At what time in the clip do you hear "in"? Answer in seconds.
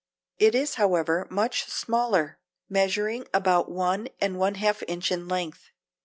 5.11-5.27